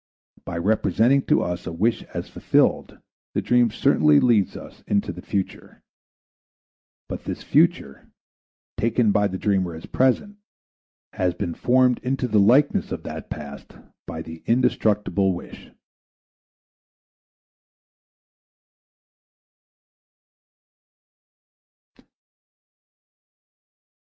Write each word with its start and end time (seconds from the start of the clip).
By 0.45 0.57
representing 0.57 1.21
to 1.27 1.43
us 1.43 1.67
a 1.67 1.71
wish 1.71 2.01
as 2.11 2.27
fulfilled 2.27 2.97
the 3.35 3.41
dream 3.43 3.69
certainly 3.69 4.19
leads 4.19 4.57
us 4.57 4.81
into 4.87 5.11
the 5.13 5.21
future; 5.21 5.83
but 7.07 7.25
this 7.25 7.43
future, 7.43 8.09
taken 8.77 9.11
by 9.11 9.27
the 9.27 9.37
dreamer 9.37 9.75
as 9.75 9.85
present, 9.85 10.37
has 11.13 11.35
been 11.35 11.53
formed 11.53 11.99
into 11.99 12.27
the 12.27 12.39
likeness 12.39 12.91
of 12.91 13.03
that 13.03 13.29
past 13.29 13.77
by 14.07 14.23
the 14.23 14.41
indestructible 14.47 15.35
wish. 15.35 15.69